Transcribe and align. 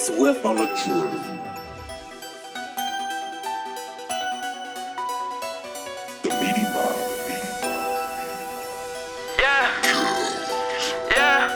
Swift 0.00 0.46
on 0.46 0.56
the 0.56 0.64
truth. 0.64 1.12
The 6.22 6.30
meaty 6.40 6.64
mind. 6.72 6.96
Yeah. 9.38 9.68
Yeah. 11.10 11.52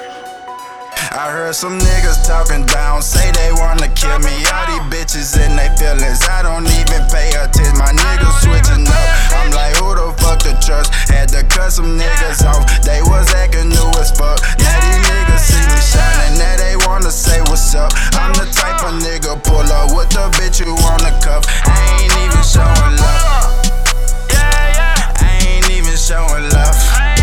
I 1.12 1.30
heard 1.33 1.54
some 1.54 1.79
niggas 1.79 2.27
talking 2.27 2.67
down, 2.67 3.01
say 3.01 3.33
they 3.33 3.51
wanna 3.53 3.88
kill 3.96 4.19
me. 4.19 4.45
All 4.53 4.67
these 4.69 4.85
bitches 4.92 5.40
in 5.40 5.56
they 5.56 5.72
feelings, 5.79 6.21
I 6.29 6.42
don't 6.42 6.69
even 6.69 7.01
pay 7.08 7.33
attention. 7.33 7.79
My 7.79 7.97
niggas 7.97 8.45
switching 8.45 8.87
up. 8.87 9.08
I'm 9.40 9.53
like, 9.53 9.74
who 9.76 9.95
the 9.95 10.13
fuck 10.21 10.40
to 10.40 10.53
trust? 10.61 10.92
Had 11.08 11.31
to 11.31 11.45
cut 11.45 11.72
some 11.72 11.97
niggas 11.97 12.13
up 19.74 19.91
with 19.95 20.10
the 20.10 20.30
bitch 20.38 20.62
you 20.62 20.70
wanna 20.87 21.10
cuff. 21.19 21.42
I 21.66 21.74
ain't 21.98 22.15
even 22.23 22.45
showing 22.46 22.95
love. 23.02 23.51
Yeah, 24.30 24.78
yeah. 24.78 25.27
I 25.27 25.30
ain't 25.42 25.69
even 25.70 25.96
showing 25.98 26.46
love. 26.55 26.78
I 26.95 27.19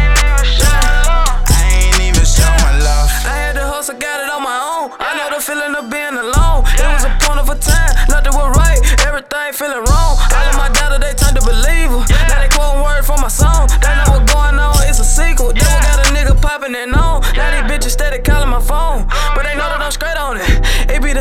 ain't 1.80 2.00
even 2.04 2.26
showing 2.28 2.78
love. 2.84 3.10
I 3.24 3.34
had 3.48 3.54
to 3.56 3.64
hustle, 3.64 3.96
got 3.96 4.20
it 4.20 4.30
on 4.30 4.44
my 4.44 4.60
own. 4.60 4.92
I 5.00 5.16
know 5.16 5.28
the 5.32 5.40
feeling 5.42 5.76
of 5.80 5.88
being 5.88 6.18
alone. 6.20 6.68
It 6.76 6.88
was 6.92 7.08
a 7.08 7.12
point 7.24 7.40
of 7.40 7.48
a 7.48 7.56
time, 7.56 7.94
nothing 8.12 8.36
was 8.36 8.52
right, 8.60 8.80
everything 9.08 9.50
feeling 9.56 9.84
wrong. 9.88 10.20
All 10.20 10.48
of 10.52 10.56
my 10.60 10.70
data, 10.76 11.00
they 11.00 11.16
turned 11.16 11.40
to 11.40 11.44
believer. 11.48 12.04
Now 12.28 12.38
they 12.44 12.52
quoting 12.52 12.84
word 12.84 13.04
from 13.08 13.24
my 13.24 13.32
song. 13.32 13.72
They 13.80 13.94
know 13.96 14.12
what's 14.12 14.28
going 14.28 14.60
on, 14.60 14.76
it's 14.90 15.00
a 15.00 15.08
sequel. 15.08 15.56
Devil 15.56 15.80
got 15.88 16.04
a 16.04 16.08
nigga 16.12 16.36
popping 16.42 16.76
it 16.76 16.92
on. 16.92 17.24
Now 17.38 17.48
these 17.56 17.66
bitches 17.72 17.94
steady 17.96 18.20
calling 18.20 18.52
my 18.52 18.60
phone. 18.60 18.91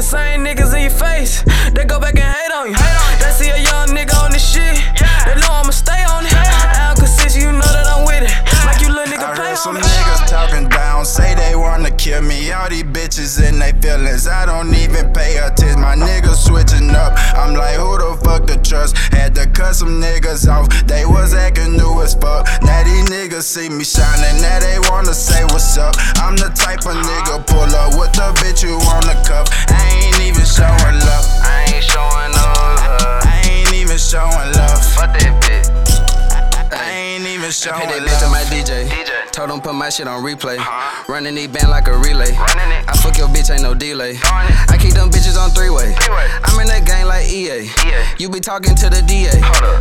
The 0.01 0.07
same 0.07 0.41
niggas 0.41 0.73
in 0.73 0.81
your 0.81 0.97
face. 0.97 1.45
They 1.77 1.85
go 1.85 2.01
back 2.01 2.17
and 2.17 2.25
hate 2.25 2.53
on 2.57 2.73
you. 2.73 2.77
They 3.21 3.33
see 3.37 3.51
a 3.53 3.61
young 3.61 3.93
nigga 3.93 4.17
on 4.25 4.33
this 4.33 4.41
shit. 4.41 4.81
They 5.29 5.37
know 5.37 5.53
I'ma 5.53 5.77
stay 5.77 6.01
on 6.09 6.25
it. 6.25 6.33
I 6.33 6.89
am 6.89 6.97
consistent, 6.97 7.45
you 7.45 7.53
know 7.53 7.69
that 7.69 7.85
I'm 7.85 8.09
with 8.09 8.25
it. 8.25 8.33
Make 8.65 8.81
you 8.81 8.89
little 8.89 9.13
nigga 9.13 9.29
I 9.29 9.37
play 9.37 9.53
heard 9.53 9.59
some 9.59 9.77
on 9.77 9.85
it. 9.85 9.93
niggas 9.93 10.25
talking 10.25 10.69
down, 10.71 11.05
say 11.05 11.35
they 11.35 11.55
wanna 11.55 11.91
kill 11.91 12.23
me. 12.23 12.51
All 12.51 12.71
these 12.71 12.85
bitches 12.85 13.45
in 13.45 13.59
they 13.59 13.77
feelings, 13.77 14.27
I 14.27 14.47
don't 14.47 14.73
even 14.73 15.13
pay 15.13 15.37
attention. 15.37 15.83
My 15.85 15.95
niggas 15.95 16.49
switching 16.49 16.89
up, 16.97 17.13
I'm 17.37 17.53
like, 17.53 17.77
who 17.77 18.01
the 18.01 18.17
fuck 18.25 18.47
to 18.49 18.57
trust? 18.57 18.97
Had 19.13 19.35
to 19.35 19.45
cut 19.53 19.77
some 19.77 20.01
niggas 20.01 20.49
off, 20.49 20.73
they 20.87 21.05
was 21.05 21.35
acting 21.35 21.77
new 21.77 22.01
as 22.01 22.15
fuck. 22.15 22.49
Now 22.63 22.81
these 22.85 23.05
niggas 23.13 23.45
see 23.45 23.69
me 23.69 23.85
shining, 23.85 24.41
now 24.41 24.61
they 24.61 24.79
wanna 24.89 25.13
say 25.13 25.45
what's 25.53 25.77
up. 25.77 25.93
I'm 26.25 26.37
the 26.37 26.49
type 26.57 26.89
of 26.89 26.97
nigga 26.97 27.45
pull 27.45 27.69
up 27.85 28.01
with 28.01 28.17
the 28.17 28.33
bitch 28.41 28.65
you 28.65 28.81
wanna 28.89 29.13
cuff. 29.29 29.45
Even 37.51 37.59
showing 37.67 37.89
Pay 37.91 37.99
that 37.99 38.07
bitch 38.07 38.23
to 38.23 38.31
my 38.31 38.47
DJ. 38.47 38.87
DJ. 38.87 39.11
Told 39.35 39.51
him 39.51 39.61
put 39.61 39.75
my 39.75 39.91
shit 39.91 40.07
on 40.07 40.23
replay. 40.23 40.55
Uh-huh. 40.55 41.11
Running 41.11 41.35
these 41.35 41.49
band 41.51 41.67
like 41.67 41.89
a 41.89 41.99
relay. 41.99 42.31
It. 42.31 42.39
I 42.39 42.95
fuck 43.03 43.19
your 43.19 43.27
bitch, 43.27 43.51
ain't 43.51 43.67
no 43.67 43.75
delay. 43.75 44.23
I 44.23 44.79
keep 44.79 44.95
them 44.95 45.11
bitches 45.11 45.35
on 45.35 45.51
three 45.51 45.71
way. 45.71 45.91
I'm 46.47 46.55
in 46.63 46.71
that 46.71 46.87
game 46.87 47.11
like 47.11 47.27
EA. 47.27 47.67
EA. 47.67 48.03
You 48.23 48.31
be 48.31 48.39
talking 48.39 48.79
to 48.79 48.87
the 48.87 49.03
DA. 49.03 49.35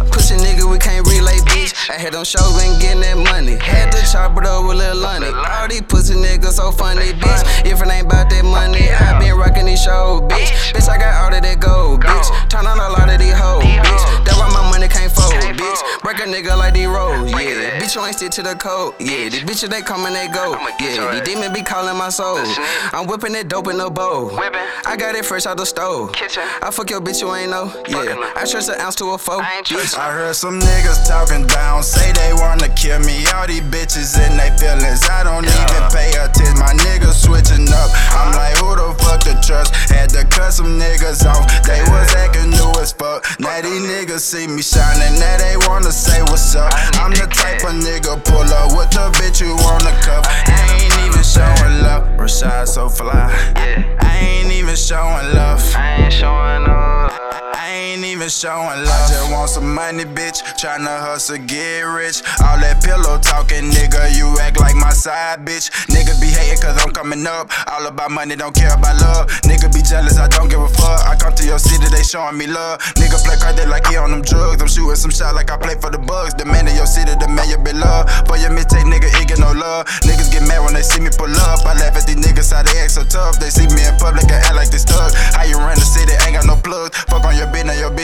Pussy 0.09 0.41
nigga, 0.41 0.65
we 0.65 0.81
can't 0.81 1.05
relay, 1.05 1.37
bitch. 1.45 1.77
I 1.93 2.01
had 2.01 2.17
them 2.17 2.25
shows, 2.25 2.57
been 2.57 2.73
getting 2.81 3.05
that 3.05 3.21
money. 3.21 3.61
Had 3.61 3.93
to 3.93 4.01
chop 4.01 4.33
it 4.41 4.49
up 4.49 4.65
with 4.65 4.81
Lil 4.81 4.97
Lonnie. 4.97 5.29
All 5.29 5.67
these 5.69 5.85
pussy 5.85 6.17
niggas 6.17 6.57
so 6.57 6.71
funny, 6.71 7.13
bitch. 7.13 7.69
If 7.69 7.77
it 7.77 7.85
ain't 7.85 8.09
about 8.09 8.33
that 8.33 8.45
money, 8.45 8.89
I 8.89 9.19
been 9.21 9.37
rocking 9.37 9.69
these 9.69 9.83
shows, 9.83 10.25
bitch. 10.25 10.73
Bitch, 10.73 10.89
I 10.89 10.97
got 10.97 11.13
all 11.21 11.37
of 11.37 11.43
that 11.43 11.59
gold, 11.61 12.01
bitch. 12.01 12.49
Turn 12.49 12.65
on 12.65 12.81
a 12.81 12.89
lot 12.89 13.13
of 13.13 13.19
these 13.21 13.37
hoes, 13.37 13.61
bitch. 13.61 14.25
That's 14.25 14.41
why 14.41 14.49
my 14.49 14.65
money 14.73 14.87
can't 14.87 15.13
fold, 15.13 15.37
bitch. 15.37 15.81
Break 16.01 16.17
a 16.19 16.25
nigga 16.25 16.57
like 16.57 16.68
Bitch, 17.89 17.95
you 17.95 18.05
ain't 18.05 18.15
stick 18.15 18.31
to 18.33 18.43
the 18.43 18.53
code, 18.53 18.93
yeah. 18.99 19.29
These 19.29 19.41
bitches, 19.41 19.69
they 19.69 19.81
come 19.81 20.05
and 20.05 20.13
they 20.13 20.27
go, 20.27 20.53
I'ma 20.53 20.77
get 20.77 20.95
your 20.95 21.05
yeah. 21.05 21.21
These 21.25 21.33
demons 21.33 21.57
be 21.57 21.63
calling 21.63 21.97
my 21.97 22.09
soul. 22.09 22.37
I'm 22.93 23.07
whipping 23.07 23.33
that 23.33 23.47
dope 23.47 23.67
in 23.67 23.79
the 23.79 23.89
bowl. 23.89 24.29
I 24.85 24.95
got 24.95 25.15
it 25.15 25.25
fresh 25.25 25.47
out 25.47 25.57
the 25.57 25.65
stove. 25.65 26.13
Kitchen. 26.13 26.43
I 26.61 26.69
fuck 26.69 26.91
your 26.91 27.01
bitch, 27.01 27.19
you 27.21 27.33
ain't 27.33 27.49
know, 27.49 27.73
yeah. 27.87 28.13
I 28.37 28.45
trust 28.45 28.69
an 28.69 28.79
ounce 28.79 28.93
to 29.01 29.05
a 29.05 29.17
foe, 29.17 29.39
I 29.41 29.63
bitch. 29.65 29.97
I 29.97 30.13
heard 30.13 30.35
some 30.35 30.59
niggas 30.59 31.07
talking 31.07 31.47
down, 31.47 31.81
say 31.81 32.11
they 32.13 32.31
wanna 32.33 32.69
kill 32.75 32.99
me. 32.99 33.25
All 33.33 33.47
these 33.47 33.65
bitches 33.65 34.13
in 34.21 34.37
they 34.37 34.53
feelings, 34.61 35.09
I 35.09 35.23
don't 35.23 35.45
even 35.49 35.68
see 44.19 44.47
me 44.47 44.61
shining, 44.61 45.17
now 45.17 45.37
they 45.37 45.55
wanna 45.67 45.91
say 45.91 46.21
what's 46.23 46.53
up. 46.53 46.67
I'm 46.99 47.11
the 47.11 47.23
type 47.31 47.63
of 47.63 47.71
nigga 47.79 48.19
pull 48.27 48.43
up 48.51 48.75
with 48.75 48.91
the 48.91 49.07
bitch 49.15 49.39
you 49.39 49.55
wanna 49.55 49.95
ain't 58.29 58.37
showing 58.37 58.85
love. 58.85 58.93
I 58.93 59.09
just 59.09 59.31
want 59.31 59.49
some 59.49 59.73
money, 59.73 60.05
bitch. 60.05 60.45
Tryna 60.61 61.01
hustle, 61.01 61.41
get 61.49 61.81
rich. 61.81 62.21
All 62.45 62.61
that 62.61 62.77
pillow 62.85 63.17
talking, 63.17 63.73
nigga. 63.73 64.13
You 64.13 64.37
act 64.37 64.59
like 64.61 64.75
my 64.75 64.93
side, 64.93 65.45
bitch. 65.45 65.73
Nigga 65.89 66.13
be 66.21 66.29
hating 66.29 66.61
cause 66.61 66.77
I'm 66.77 66.93
coming 66.93 67.25
up. 67.25 67.49
All 67.65 67.87
about 67.87 68.11
money, 68.11 68.35
don't 68.35 68.53
care 68.53 68.73
about 68.73 69.01
love. 69.01 69.27
Nigga 69.49 69.73
be 69.73 69.81
jealous, 69.81 70.17
I 70.17 70.27
don't 70.27 70.49
give 70.49 70.61
a 70.61 70.69
fuck. 70.69 71.01
I 71.09 71.15
come 71.17 71.33
to 71.41 71.45
your 71.45 71.57
city, 71.57 71.89
they 71.89 72.03
showing 72.03 72.37
me 72.37 72.45
love. 72.45 72.79
Nigga 73.01 73.17
play 73.25 73.37
crazy 73.41 73.65
like 73.65 73.87
he 73.87 73.97
on 73.97 74.11
them 74.11 74.21
drugs. 74.21 74.61
I'm 74.61 74.69
shooting 74.69 74.95
some 74.95 75.11
shot 75.11 75.33
like 75.33 75.49
I 75.49 75.57
play 75.57 75.75
for 75.81 75.89
the 75.89 75.99
bugs. 75.99 76.35
The 76.37 76.45
man 76.45 76.67
in 76.67 76.75
your 76.75 76.87
city, 76.87 77.17
the 77.17 77.27
man 77.27 77.49
you 77.49 77.57
be 77.57 77.73
love. 77.73 78.05
For 78.29 78.37
your 78.37 78.53
mistake, 78.53 78.85
nigga, 78.85 79.09
it 79.09 79.25
get 79.25 79.39
no 79.39 79.51
love. 79.51 79.89
Niggas 80.05 80.29
get 80.29 80.45
mad 80.45 80.61
when 80.61 80.77
they 80.77 80.85
see 80.85 81.01
me 81.01 81.09
pull 81.09 81.33
up. 81.49 81.65
I 81.65 81.73
laugh 81.81 81.97
at 81.97 82.05
these 82.05 82.21
niggas 82.21 82.53
how 82.53 82.61
they 82.61 82.77
act 82.77 82.93
so 82.93 83.03
tough. 83.03 83.41
They 83.41 83.49
see 83.49 83.65
me 83.73 83.81
in 83.81 83.97
public 83.97 84.29
and 84.29 84.37
act 84.37 84.53
like 84.53 84.69
they 84.69 84.77
stuck. 84.77 85.09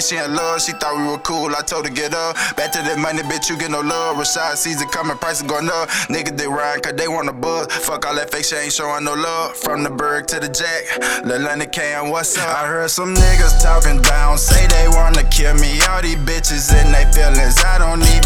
She 0.05 0.17
in 0.17 0.35
love. 0.35 0.61
She 0.61 0.71
thought 0.73 0.97
we 0.97 1.07
were 1.07 1.19
cool, 1.19 1.49
I 1.55 1.61
told 1.61 1.87
her 1.87 1.93
get 1.93 2.13
up. 2.13 2.35
Back 2.55 2.71
to 2.73 2.81
that 2.81 2.97
money, 2.97 3.23
bitch, 3.23 3.49
you 3.49 3.57
get 3.57 3.71
no 3.71 3.81
love. 3.81 4.17
Rashad 4.17 4.55
season 4.55 4.87
coming, 4.89 5.17
prices 5.17 5.43
going 5.43 5.69
up. 5.69 5.89
Nigga, 6.09 6.35
they 6.37 6.47
ride 6.47 6.83
cause 6.83 6.93
they 6.93 7.07
want 7.07 7.29
a 7.29 7.33
buzz. 7.33 7.67
Fuck 7.85 8.05
all 8.05 8.15
that 8.15 8.31
fake 8.31 8.45
shit, 8.45 8.63
ain't 8.63 8.73
showing 8.73 9.03
no 9.03 9.13
love. 9.13 9.55
From 9.57 9.83
the 9.83 9.89
Berg 9.89 10.27
to 10.27 10.39
the 10.39 10.49
Jack, 10.49 11.25
Lil 11.25 11.41
London 11.41 11.69
Cam, 11.69 12.09
what's 12.09 12.37
up? 12.37 12.47
I 12.47 12.67
heard 12.67 12.89
some 12.89 13.13
niggas 13.15 13.61
talking 13.61 14.01
down, 14.01 14.37
say 14.37 14.67
they 14.67 14.87
wanna 14.89 15.23
kill 15.29 15.55
me. 15.55 15.81
All 15.89 16.01
these 16.01 16.21
bitches 16.21 16.69
in 16.69 16.91
they 16.91 17.05
feelings, 17.11 17.57
I 17.63 17.77
don't 17.77 18.01
even 18.01 18.24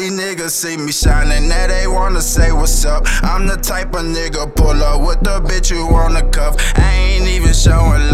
these 0.00 0.12
niggas 0.12 0.50
see 0.50 0.76
me 0.76 0.92
shining, 0.92 1.48
now 1.48 1.66
they 1.66 1.86
wanna 1.86 2.22
say 2.22 2.52
what's 2.52 2.84
up. 2.84 3.04
I'm 3.22 3.46
the 3.46 3.56
type 3.56 3.94
of 3.94 4.04
nigga 4.04 4.54
pull 4.56 4.82
up 4.82 5.00
with 5.06 5.20
the 5.20 5.40
bitch 5.40 5.70
you 5.70 5.86
wanna 5.86 6.22
cuff. 6.30 6.56
I 6.76 6.92
ain't 6.92 7.28
even 7.28 7.52
showing 7.52 8.09